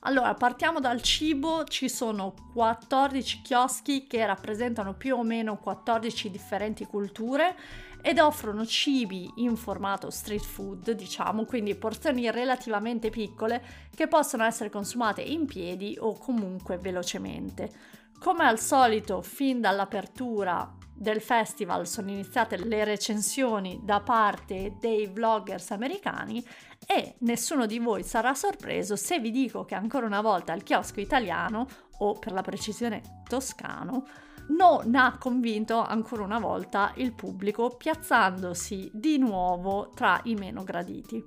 Allora, 0.00 0.34
partiamo 0.34 0.78
dal 0.78 1.00
cibo, 1.00 1.64
ci 1.64 1.88
sono 1.88 2.34
14 2.52 3.40
chioschi 3.40 4.06
che 4.06 4.24
rappresentano 4.26 4.94
più 4.94 5.16
o 5.16 5.22
meno 5.22 5.56
14 5.56 6.30
differenti 6.30 6.84
culture 6.84 7.56
ed 8.00 8.18
offrono 8.18 8.64
cibi 8.64 9.30
in 9.36 9.56
formato 9.56 10.10
street 10.10 10.44
food, 10.44 10.90
diciamo, 10.92 11.44
quindi 11.44 11.74
porzioni 11.74 12.30
relativamente 12.30 13.10
piccole 13.10 13.62
che 13.94 14.08
possono 14.08 14.44
essere 14.44 14.70
consumate 14.70 15.22
in 15.22 15.46
piedi 15.46 15.96
o 15.98 16.16
comunque 16.16 16.78
velocemente. 16.78 17.70
Come 18.18 18.44
al 18.44 18.58
solito, 18.58 19.22
fin 19.22 19.60
dall'apertura 19.60 20.74
del 20.92 21.20
festival 21.20 21.86
sono 21.86 22.10
iniziate 22.10 22.56
le 22.56 22.82
recensioni 22.82 23.80
da 23.84 24.00
parte 24.00 24.76
dei 24.80 25.06
vloggers 25.06 25.70
americani 25.70 26.44
e 26.84 27.14
nessuno 27.20 27.66
di 27.66 27.78
voi 27.78 28.02
sarà 28.02 28.34
sorpreso 28.34 28.96
se 28.96 29.20
vi 29.20 29.30
dico 29.30 29.64
che 29.64 29.76
ancora 29.76 30.06
una 30.06 30.20
volta 30.20 30.52
il 30.54 30.64
chiosco 30.64 31.00
italiano, 31.00 31.68
o 31.98 32.18
per 32.18 32.32
la 32.32 32.42
precisione 32.42 33.22
toscano, 33.28 34.06
non 34.48 34.94
ha 34.94 35.16
convinto 35.18 35.82
ancora 35.82 36.22
una 36.22 36.38
volta 36.38 36.92
il 36.96 37.12
pubblico 37.12 37.76
piazzandosi 37.76 38.90
di 38.92 39.18
nuovo 39.18 39.90
tra 39.94 40.20
i 40.24 40.34
meno 40.34 40.64
graditi. 40.64 41.22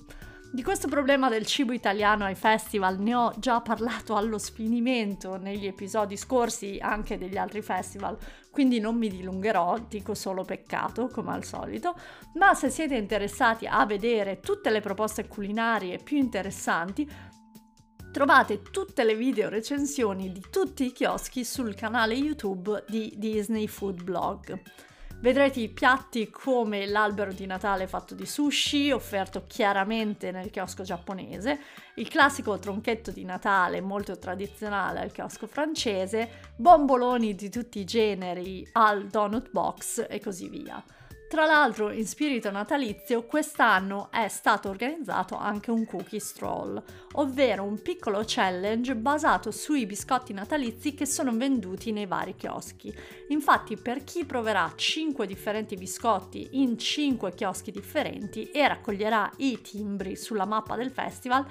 Di 0.54 0.64
questo 0.64 0.90
problema 0.90 1.30
del 1.30 1.46
cibo 1.46 1.72
italiano 1.72 2.26
ai 2.26 2.36
festival 2.36 3.00
ne 3.00 3.16
ho 3.16 3.34
già 3.38 3.62
parlato 3.62 4.18
allo 4.18 4.38
sfinimento 4.38 5.38
negli 5.38 5.66
episodi 5.66 6.18
scorsi 6.18 6.78
anche 6.82 7.18
degli 7.18 7.38
altri 7.38 7.62
festival, 7.62 8.18
quindi 8.52 8.82
non 8.82 8.98
mi 8.98 9.08
dilungherò, 9.08 9.78
dico 9.88 10.14
solo 10.14 10.44
peccato 10.44 11.08
come 11.08 11.32
al 11.32 11.46
solito, 11.46 11.96
ma 12.34 12.54
se 12.54 12.70
siete 12.70 12.96
interessati 12.96 13.66
a 13.66 13.86
vedere 13.86 14.42
tutte 14.42 14.70
le 14.72 14.82
proposte 14.82 15.26
culinarie 15.26 16.00
più 16.00 16.18
interessanti, 16.18 17.10
Trovate 18.12 18.62
tutte 18.62 19.06
le 19.06 19.16
video 19.16 19.48
recensioni 19.48 20.34
di 20.34 20.44
tutti 20.50 20.86
i 20.86 20.92
chioschi 20.92 21.46
sul 21.46 21.76
canale 21.76 22.14
YouTube 22.14 22.84
di 22.90 23.14
Disney 23.16 23.68
Food 23.68 24.04
Blog. 24.04 24.62
Vedrete 25.22 25.70
piatti 25.70 26.30
come 26.30 26.88
l'albero 26.88 27.32
di 27.32 27.46
Natale 27.46 27.88
fatto 27.88 28.14
di 28.14 28.26
sushi, 28.26 28.92
offerto 28.92 29.46
chiaramente 29.48 30.32
nel 30.32 30.50
chiosco 30.50 30.84
giapponese, 30.84 31.60
il 31.96 32.10
classico 32.10 32.60
tronchetto 32.60 33.12
di 33.12 33.24
Natale 33.24 33.80
molto 33.80 34.20
tradizionale 34.20 35.00
al 35.00 35.14
chiosco 35.14 35.48
francese, 35.48 36.52
bomboloni 36.58 37.34
di 37.34 37.50
tutti 37.50 37.80
i 37.80 37.86
generi 37.86 38.68
al 38.74 39.08
donut 39.08 39.52
box 39.52 40.06
e 40.10 40.20
così 40.20 40.50
via. 40.50 40.84
Tra 41.32 41.46
l'altro, 41.46 41.92
in 41.92 42.06
spirito 42.06 42.52
natalizio, 42.52 43.24
quest'anno 43.24 44.12
è 44.12 44.28
stato 44.28 44.68
organizzato 44.68 45.38
anche 45.38 45.72
un 45.72 45.86
cookie 45.86 46.20
stroll, 46.20 46.84
ovvero 47.14 47.64
un 47.64 47.82
piccolo 47.82 48.24
challenge 48.26 48.98
basato 48.98 49.50
sui 49.50 49.86
biscotti 49.86 50.34
natalizi 50.34 50.94
che 50.94 51.06
sono 51.06 51.32
venduti 51.32 51.94
nei 51.94 52.06
vari 52.06 52.36
chioschi. 52.36 52.94
Infatti, 53.30 53.78
per 53.78 54.04
chi 54.04 54.26
proverà 54.26 54.74
5 54.76 55.26
differenti 55.26 55.78
biscotti 55.78 56.50
in 56.52 56.78
5 56.78 57.34
chioschi 57.34 57.72
differenti 57.72 58.52
e 58.52 58.68
raccoglierà 58.68 59.32
i 59.38 59.62
timbri 59.62 60.18
sulla 60.18 60.44
mappa 60.44 60.76
del 60.76 60.92
festival, 60.92 61.46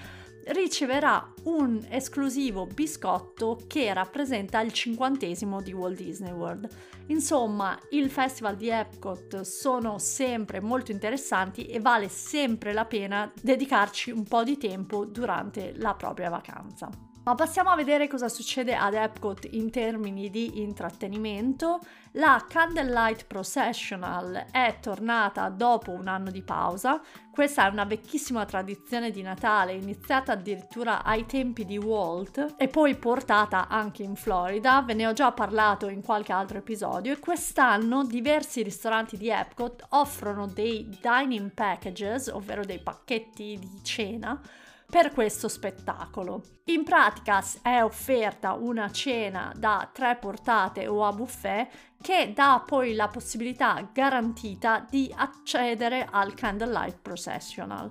riceverà 0.49 1.33
un 1.45 1.85
esclusivo 1.89 2.67
biscotto 2.67 3.61
che 3.67 3.93
rappresenta 3.93 4.61
il 4.61 4.73
cinquantesimo 4.73 5.61
di 5.61 5.73
Walt 5.73 5.97
Disney 5.97 6.33
World. 6.33 6.69
Insomma, 7.07 7.79
il 7.91 8.11
festival 8.11 8.57
di 8.57 8.69
Epcot 8.69 9.41
sono 9.41 9.99
sempre 9.99 10.61
molto 10.61 10.93
interessanti 10.93 11.67
e 11.67 11.81
vale 11.81 12.09
sempre 12.09 12.73
la 12.73 12.85
pena 12.85 13.33
dedicarci 13.41 14.11
un 14.11 14.25
po' 14.25 14.45
di 14.45 14.57
tempo 14.57 15.05
durante 15.05 15.73
la 15.77 15.95
propria 15.95 16.31
vacanza. 16.31 17.10
Ma 17.23 17.35
passiamo 17.35 17.69
a 17.69 17.77
vedere 17.77 18.09
cosa 18.09 18.31
succede 18.31 18.75
ad 18.75 18.95
Epcot 18.95 19.47
in 19.51 19.71
termini 19.71 20.31
di 20.31 20.63
intrattenimento. 20.63 21.81
La 22.13 22.47
Candlelight 22.49 23.27
Processional 23.27 24.47
è 24.51 24.79
tornata 24.81 25.51
dopo 25.51 25.91
un 25.91 26.09
anno 26.09 26.31
di 26.31 26.41
pausa. 26.41 26.99
Questa 27.31 27.67
è 27.67 27.71
una 27.71 27.85
vecchissima 27.85 28.47
tradizione 28.47 29.11
di 29.11 29.21
Natale, 29.21 29.75
iniziata 29.75 30.33
addirittura 30.33 31.05
ai 31.05 31.27
tempi 31.27 31.67
di 31.67 31.77
Walt 31.77 32.55
e 32.57 32.69
poi 32.69 32.97
portata 32.97 33.69
anche 33.69 34.03
in 34.03 34.17
Florida. 34.17 34.81
Ve 34.81 34.95
ne 34.95 35.07
ho 35.07 35.13
già 35.13 35.31
parlato 35.31 35.89
in 35.89 36.01
qualche 36.01 36.33
altro 36.33 36.57
episodio 36.57 37.13
e 37.13 37.19
quest'anno 37.19 38.03
diversi 38.03 38.63
ristoranti 38.63 39.19
di 39.19 39.29
Epcot 39.29 39.89
offrono 39.91 40.47
dei 40.47 40.89
dining 41.03 41.53
packages, 41.53 42.29
ovvero 42.29 42.65
dei 42.65 42.81
pacchetti 42.81 43.59
di 43.61 43.85
cena 43.85 44.41
per 44.91 45.13
questo 45.13 45.49
spettacolo. 45.49 46.43
In 46.65 46.83
pratica 46.83 47.43
è 47.63 47.81
offerta 47.83 48.55
una 48.55 48.91
cena 48.91 49.53
da 49.57 49.89
tre 49.93 50.17
portate 50.17 50.89
o 50.89 51.07
a 51.07 51.13
buffet 51.13 51.69
che 52.03 52.33
dà 52.35 52.63
poi 52.67 52.95
la 52.95 53.07
possibilità 53.07 53.89
garantita 53.93 54.85
di 54.91 55.13
accedere 55.17 56.07
al 56.11 56.35
Candlelight 56.35 56.99
Processional. 57.01 57.91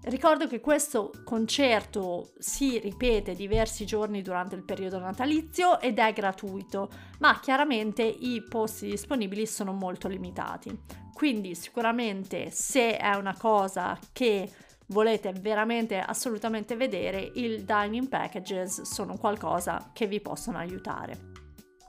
Ricordo 0.00 0.46
che 0.46 0.60
questo 0.60 1.12
concerto 1.24 2.30
si 2.38 2.78
ripete 2.78 3.34
diversi 3.34 3.84
giorni 3.84 4.22
durante 4.22 4.54
il 4.54 4.64
periodo 4.64 4.98
natalizio 4.98 5.80
ed 5.80 5.98
è 5.98 6.12
gratuito, 6.14 6.88
ma 7.18 7.38
chiaramente 7.40 8.02
i 8.04 8.42
posti 8.42 8.88
disponibili 8.88 9.44
sono 9.44 9.72
molto 9.72 10.08
limitati. 10.08 10.76
Quindi 11.12 11.54
sicuramente 11.56 12.50
se 12.52 12.96
è 12.96 13.14
una 13.16 13.36
cosa 13.36 13.98
che 14.12 14.50
volete 14.88 15.32
veramente 15.32 15.98
assolutamente 15.98 16.76
vedere, 16.76 17.30
il 17.34 17.64
dining 17.64 18.08
packages 18.08 18.82
sono 18.82 19.16
qualcosa 19.16 19.90
che 19.92 20.06
vi 20.06 20.20
possono 20.20 20.58
aiutare. 20.58 21.36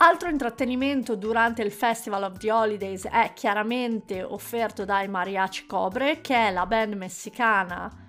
Altro 0.01 0.29
intrattenimento 0.29 1.15
durante 1.15 1.62
il 1.62 1.74
Festival 1.74 2.24
of 2.24 2.38
the 2.38 2.50
Holidays 2.51 3.06
è 3.06 3.34
chiaramente 3.34 4.24
offerto 4.24 4.86
dai 4.86 5.10
Mariachi 5.10 5.65
Cobre, 5.65 6.22
che 6.22 6.36
è 6.36 6.51
la 6.51 6.65
band 6.65 6.94
messicana 6.94 8.08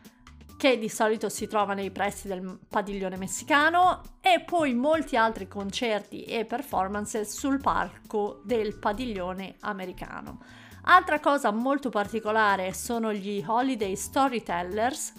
che 0.56 0.78
di 0.78 0.90
solito 0.90 1.30
si 1.30 1.46
trova 1.46 1.72
nei 1.72 1.90
pressi 1.90 2.28
del 2.28 2.58
padiglione 2.68 3.16
messicano 3.16 4.02
e 4.20 4.42
poi 4.44 4.74
molti 4.74 5.16
altri 5.16 5.48
concerti 5.48 6.24
e 6.24 6.44
performance 6.44 7.24
sul 7.24 7.58
palco 7.62 8.42
del 8.44 8.78
padiglione 8.78 9.56
americano. 9.60 10.38
Altra 10.82 11.20
cosa 11.20 11.50
molto 11.50 11.90
particolare 11.90 12.72
sono 12.72 13.12
gli 13.12 13.44
Holiday 13.46 13.94
Storytellers 13.96 15.12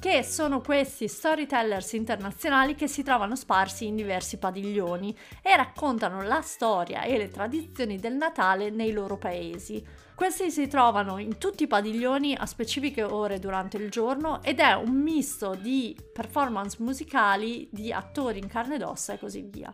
che 0.00 0.22
sono 0.22 0.60
questi 0.60 1.08
storytellers 1.08 1.94
internazionali 1.94 2.76
che 2.76 2.86
si 2.86 3.02
trovano 3.02 3.34
sparsi 3.34 3.86
in 3.86 3.96
diversi 3.96 4.38
padiglioni 4.38 5.16
e 5.42 5.56
raccontano 5.56 6.22
la 6.22 6.40
storia 6.40 7.02
e 7.02 7.18
le 7.18 7.28
tradizioni 7.28 7.98
del 7.98 8.14
Natale 8.14 8.70
nei 8.70 8.92
loro 8.92 9.16
paesi. 9.16 9.84
Questi 10.14 10.52
si 10.52 10.68
trovano 10.68 11.18
in 11.18 11.38
tutti 11.38 11.64
i 11.64 11.66
padiglioni 11.66 12.36
a 12.36 12.46
specifiche 12.46 13.02
ore 13.02 13.40
durante 13.40 13.76
il 13.76 13.90
giorno 13.90 14.40
ed 14.42 14.60
è 14.60 14.74
un 14.74 14.94
misto 14.94 15.56
di 15.56 15.96
performance 16.12 16.76
musicali, 16.78 17.68
di 17.72 17.92
attori 17.92 18.38
in 18.38 18.46
carne 18.46 18.76
ed 18.76 18.82
ossa 18.82 19.14
e 19.14 19.18
così 19.18 19.42
via. 19.42 19.72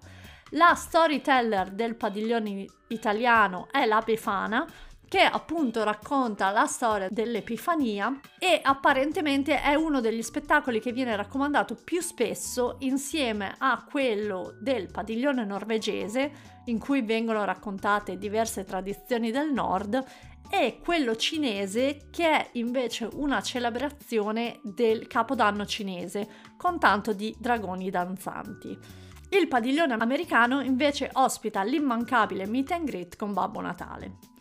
La 0.50 0.74
storyteller 0.74 1.70
del 1.70 1.96
padiglione 1.96 2.64
italiano 2.88 3.68
è 3.70 3.84
la 3.84 4.00
Befana, 4.00 4.66
che 5.14 5.20
appunto 5.20 5.84
racconta 5.84 6.50
la 6.50 6.66
storia 6.66 7.06
dell'Epifania 7.08 8.18
e 8.36 8.58
apparentemente 8.60 9.62
è 9.62 9.76
uno 9.76 10.00
degli 10.00 10.22
spettacoli 10.22 10.80
che 10.80 10.90
viene 10.90 11.14
raccomandato 11.14 11.76
più 11.76 12.00
spesso 12.00 12.78
insieme 12.80 13.54
a 13.58 13.86
quello 13.88 14.56
del 14.60 14.90
padiglione 14.90 15.44
norvegese 15.44 16.62
in 16.64 16.80
cui 16.80 17.02
vengono 17.02 17.44
raccontate 17.44 18.18
diverse 18.18 18.64
tradizioni 18.64 19.30
del 19.30 19.52
nord 19.52 20.04
e 20.50 20.80
quello 20.82 21.14
cinese 21.14 22.08
che 22.10 22.28
è 22.28 22.48
invece 22.54 23.08
una 23.12 23.40
celebrazione 23.40 24.58
del 24.64 25.06
capodanno 25.06 25.64
cinese 25.64 26.28
con 26.56 26.80
tanto 26.80 27.12
di 27.12 27.32
dragoni 27.38 27.88
danzanti. 27.88 28.76
Il 29.28 29.46
padiglione 29.46 29.92
americano 29.92 30.60
invece 30.60 31.08
ospita 31.12 31.62
l'immancabile 31.62 32.48
meet 32.48 32.72
and 32.72 32.84
greet 32.84 33.16
con 33.16 33.32
Babbo 33.32 33.60
Natale. 33.60 34.33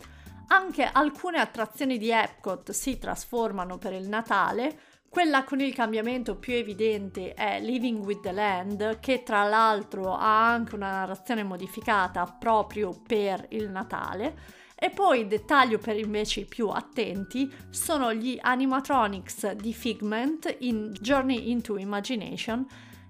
Anche 0.53 0.83
alcune 0.83 1.39
attrazioni 1.39 1.97
di 1.97 2.11
Epcot 2.11 2.69
si 2.73 2.99
trasformano 2.99 3.79
per 3.79 3.91
il 3.91 4.07
Natale. 4.07 4.81
Quella 5.09 5.43
con 5.43 5.59
il 5.59 5.73
cambiamento 5.73 6.35
più 6.35 6.53
evidente 6.53 7.33
è 7.33 7.59
Living 7.59 8.05
with 8.05 8.19
the 8.19 8.31
Land, 8.31 8.99
che 8.99 9.23
tra 9.23 9.45
l'altro 9.45 10.13
ha 10.13 10.47
anche 10.51 10.75
una 10.75 10.91
narrazione 10.91 11.41
modificata 11.41 12.25
proprio 12.25 12.91
per 12.91 13.47
il 13.49 13.71
Natale. 13.71 14.37
E 14.75 14.91
poi, 14.91 15.25
dettaglio 15.25 15.79
per 15.79 15.97
invece 15.97 16.41
i 16.41 16.45
più 16.45 16.67
attenti, 16.67 17.51
sono 17.71 18.13
gli 18.13 18.37
animatronics 18.39 19.53
di 19.53 19.73
Figment 19.73 20.55
in 20.59 20.91
Journey 20.91 21.49
into 21.49 21.79
Imagination, 21.79 22.63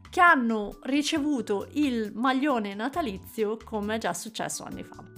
che 0.09 0.21
hanno 0.21 0.77
ricevuto 0.83 1.67
il 1.73 2.13
maglione 2.15 2.73
natalizio 2.73 3.57
come 3.65 3.95
è 3.95 3.97
già 3.97 4.13
successo 4.13 4.63
anni 4.63 4.83
fa. 4.83 5.12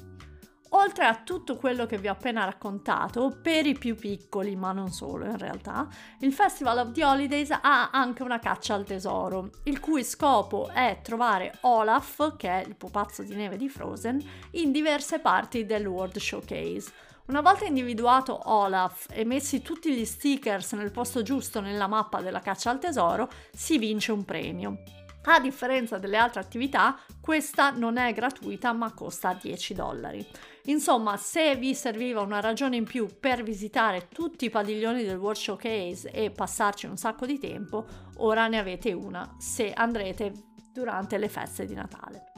Oltre 0.78 1.06
a 1.06 1.22
tutto 1.24 1.56
quello 1.56 1.86
che 1.86 1.98
vi 1.98 2.10
ho 2.10 2.12
appena 2.12 2.44
raccontato, 2.44 3.40
per 3.42 3.66
i 3.66 3.78
più 3.78 3.96
piccoli, 3.96 4.58
ma 4.58 4.74
non 4.74 4.92
solo 4.92 5.24
in 5.24 5.38
realtà, 5.38 5.88
il 6.20 6.34
Festival 6.34 6.80
of 6.80 6.92
the 6.92 7.04
Holidays 7.04 7.50
ha 7.50 7.92
anche 7.92 8.24
una 8.24 8.40
caccia 8.40 8.74
al 8.74 8.84
tesoro, 8.84 9.52
il 9.64 9.80
cui 9.80 10.04
scopo 10.04 10.68
è 10.68 11.00
trovare 11.02 11.60
Olaf, 11.62 12.36
che 12.36 12.50
è 12.50 12.66
il 12.68 12.76
pupazzo 12.76 13.24
di 13.24 13.36
neve 13.36 13.56
di 13.56 13.70
Frozen, 13.70 14.22
in 14.52 14.74
diverse 14.74 15.20
parti 15.20 15.66
del 15.66 15.88
World 15.88 16.18
Showcase. 16.18 16.92
Una 17.28 17.40
volta 17.40 17.64
individuato 17.64 18.38
Olaf 18.52 19.08
e 19.12 19.24
messi 19.24 19.62
tutti 19.62 19.96
gli 19.96 20.04
stickers 20.04 20.74
nel 20.74 20.92
posto 20.92 21.22
giusto 21.22 21.62
nella 21.62 21.88
mappa 21.88 22.20
della 22.20 22.42
caccia 22.42 22.70
al 22.70 22.80
tesoro, 22.80 23.30
si 23.54 23.78
vince 23.78 24.12
un 24.12 24.26
premio. 24.26 24.95
A 25.28 25.40
differenza 25.40 25.98
delle 25.98 26.18
altre 26.18 26.40
attività, 26.40 26.98
questa 27.20 27.72
non 27.72 27.98
è 27.98 28.14
gratuita 28.14 28.74
ma 28.74 28.94
costa 28.94 29.34
10 29.34 29.74
dollari. 29.74 30.26
Insomma, 30.66 31.18
se 31.18 31.56
vi 31.56 31.74
serviva 31.74 32.22
una 32.22 32.40
ragione 32.40 32.76
in 32.76 32.86
più 32.86 33.08
per 33.20 33.44
visitare 33.44 34.08
tutti 34.08 34.46
i 34.46 34.50
padiglioni 34.50 35.04
del 35.04 35.18
World 35.18 35.38
Showcase 35.38 36.12
e 36.12 36.30
passarci 36.30 36.86
un 36.86 36.98
sacco 36.98 37.26
di 37.26 37.40
tempo, 37.40 37.86
ora 38.18 38.48
ne 38.48 38.60
avete 38.60 38.94
una 38.94 39.36
se 39.40 39.74
andrete 39.74 40.32
durante 40.72 41.18
le 41.18 41.30
feste 41.30 41.66
di 41.66 41.74
Natale. 41.74 42.35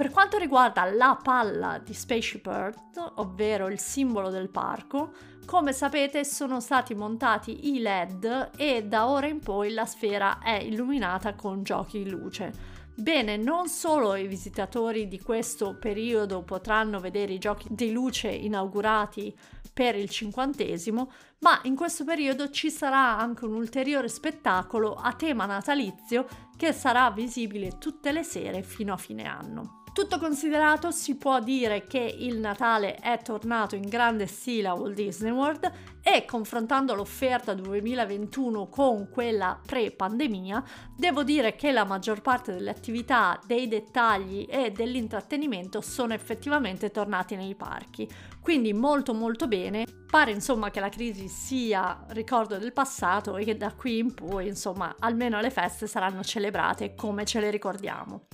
Per 0.00 0.10
quanto 0.10 0.38
riguarda 0.38 0.84
la 0.84 1.18
palla 1.22 1.78
di 1.78 1.92
Spaceship 1.92 2.46
Earth, 2.46 3.12
ovvero 3.16 3.68
il 3.68 3.78
simbolo 3.78 4.30
del 4.30 4.48
parco, 4.48 5.12
come 5.44 5.74
sapete 5.74 6.24
sono 6.24 6.58
stati 6.60 6.94
montati 6.94 7.68
i 7.68 7.80
LED 7.80 8.52
e 8.56 8.84
da 8.84 9.10
ora 9.10 9.26
in 9.26 9.40
poi 9.40 9.74
la 9.74 9.84
sfera 9.84 10.38
è 10.38 10.54
illuminata 10.54 11.34
con 11.34 11.62
giochi 11.62 12.02
di 12.02 12.08
luce. 12.08 12.50
Bene, 12.94 13.36
non 13.36 13.68
solo 13.68 14.14
i 14.14 14.26
visitatori 14.26 15.06
di 15.06 15.20
questo 15.20 15.76
periodo 15.78 16.44
potranno 16.44 16.98
vedere 16.98 17.34
i 17.34 17.38
giochi 17.38 17.68
di 17.68 17.92
luce 17.92 18.28
inaugurati 18.28 19.36
per 19.70 19.96
il 19.96 20.08
cinquantesimo, 20.08 21.12
ma 21.40 21.60
in 21.64 21.76
questo 21.76 22.04
periodo 22.04 22.48
ci 22.48 22.70
sarà 22.70 23.18
anche 23.18 23.44
un 23.44 23.52
ulteriore 23.52 24.08
spettacolo 24.08 24.94
a 24.94 25.12
tema 25.12 25.44
natalizio 25.44 26.26
che 26.56 26.72
sarà 26.72 27.10
visibile 27.10 27.76
tutte 27.76 28.12
le 28.12 28.22
sere 28.22 28.62
fino 28.62 28.94
a 28.94 28.96
fine 28.96 29.24
anno. 29.24 29.79
Tutto 30.00 30.18
considerato 30.18 30.90
si 30.92 31.16
può 31.16 31.40
dire 31.40 31.86
che 31.86 31.98
il 31.98 32.38
Natale 32.38 32.94
è 32.94 33.20
tornato 33.22 33.76
in 33.76 33.86
grande 33.86 34.26
stile 34.26 34.68
a 34.68 34.72
Walt 34.72 34.94
Disney 34.94 35.30
World 35.30 35.70
e 36.02 36.24
confrontando 36.24 36.94
l'offerta 36.94 37.52
2021 37.52 38.68
con 38.68 39.10
quella 39.10 39.60
pre-pandemia, 39.62 40.64
devo 40.96 41.22
dire 41.22 41.54
che 41.54 41.70
la 41.70 41.84
maggior 41.84 42.22
parte 42.22 42.54
delle 42.54 42.70
attività, 42.70 43.38
dei 43.44 43.68
dettagli 43.68 44.46
e 44.48 44.70
dell'intrattenimento 44.70 45.82
sono 45.82 46.14
effettivamente 46.14 46.90
tornati 46.90 47.36
nei 47.36 47.54
parchi. 47.54 48.08
Quindi 48.40 48.72
molto 48.72 49.12
molto 49.12 49.48
bene. 49.48 49.84
Pare 50.06 50.30
insomma 50.30 50.70
che 50.70 50.80
la 50.80 50.88
crisi 50.88 51.28
sia 51.28 52.06
ricordo 52.08 52.56
del 52.56 52.72
passato 52.72 53.36
e 53.36 53.44
che 53.44 53.58
da 53.58 53.74
qui 53.74 53.98
in 53.98 54.14
poi 54.14 54.46
insomma 54.46 54.96
almeno 54.98 55.38
le 55.42 55.50
feste 55.50 55.86
saranno 55.86 56.22
celebrate 56.22 56.94
come 56.94 57.26
ce 57.26 57.38
le 57.40 57.50
ricordiamo. 57.50 58.28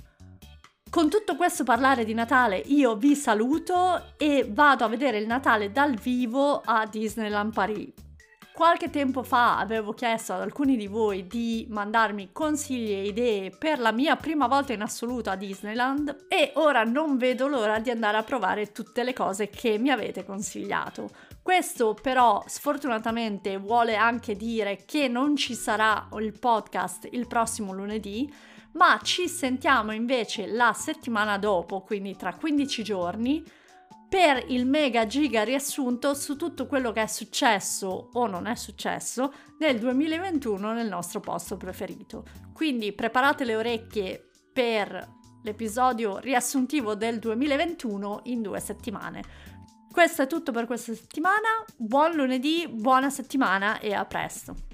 Con 0.97 1.11
tutto 1.11 1.37
questo 1.37 1.63
parlare 1.63 2.07
di 2.07 2.15
Natale 2.15 2.57
io 2.57 2.97
vi 2.97 3.15
saluto 3.15 4.15
e 4.17 4.49
vado 4.49 4.83
a 4.83 4.89
vedere 4.89 5.19
il 5.19 5.27
Natale 5.27 5.71
dal 5.71 5.95
vivo 5.95 6.63
a 6.65 6.87
Disneyland 6.87 7.53
Paris. 7.53 7.93
Qualche 8.51 8.89
tempo 8.89 9.23
fa 9.23 9.59
avevo 9.59 9.93
chiesto 9.93 10.33
ad 10.33 10.41
alcuni 10.41 10.75
di 10.75 10.87
voi 10.87 11.27
di 11.27 11.67
mandarmi 11.69 12.31
consigli 12.33 12.93
e 12.93 13.09
idee 13.09 13.51
per 13.51 13.79
la 13.79 13.93
mia 13.93 14.17
prima 14.17 14.47
volta 14.47 14.73
in 14.73 14.81
assoluto 14.81 15.29
a 15.29 15.37
Disneyland 15.37 16.25
e 16.29 16.53
ora 16.55 16.83
non 16.85 17.19
vedo 17.19 17.47
l'ora 17.47 17.79
di 17.79 17.91
andare 17.91 18.17
a 18.17 18.23
provare 18.23 18.73
tutte 18.73 19.03
le 19.03 19.13
cose 19.13 19.51
che 19.51 19.77
mi 19.77 19.91
avete 19.91 20.25
consigliato. 20.25 21.11
Questo 21.43 21.95
però 22.01 22.43
sfortunatamente 22.47 23.59
vuole 23.59 23.97
anche 23.97 24.35
dire 24.35 24.87
che 24.87 25.09
non 25.09 25.37
ci 25.37 25.53
sarà 25.53 26.09
il 26.19 26.39
podcast 26.39 27.07
il 27.11 27.27
prossimo 27.27 27.75
lunedì 27.75 28.55
ma 28.77 28.99
ci 29.03 29.29
sentiamo 29.29 29.93
invece 29.93 30.47
la 30.47 30.73
settimana 30.73 31.39
dopo, 31.39 31.81
quindi 31.81 32.15
tra 32.17 32.35
15 32.35 32.83
giorni, 32.83 33.45
per 34.09 34.45
il 34.49 34.67
mega 34.67 35.07
giga 35.07 35.43
riassunto 35.43 36.15
su 36.15 36.37
tutto 36.37 36.67
quello 36.67 36.93
che 36.93 37.03
è 37.03 37.07
successo 37.07 38.11
o 38.13 38.27
non 38.27 38.47
è 38.47 38.55
successo 38.55 39.33
nel 39.59 39.79
2021 39.79 40.73
nel 40.73 40.89
nostro 40.89 41.21
posto 41.21 41.57
preferito. 41.57 42.25
Quindi 42.53 42.93
preparate 42.93 43.45
le 43.45 43.57
orecchie 43.57 44.31
per 44.53 45.15
l'episodio 45.43 46.19
riassuntivo 46.19 46.95
del 46.95 47.19
2021 47.19 48.21
in 48.25 48.43
due 48.43 48.61
settimane. 48.61 49.23
Questo 49.91 50.23
è 50.23 50.27
tutto 50.27 50.53
per 50.53 50.67
questa 50.67 50.95
settimana, 50.95 51.65
buon 51.77 52.15
lunedì, 52.15 52.69
buona 52.69 53.11
settimana 53.11 53.81
e 53.81 53.95
a 53.95 54.05
presto! 54.05 54.66